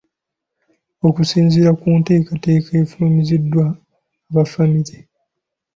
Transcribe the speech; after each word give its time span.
Okusinziira 1.07 1.71
ku 1.79 1.87
nteekateeka 1.99 2.69
efulumiziddwa 2.81 3.65
aba 4.29 4.43
famire. 4.51 4.97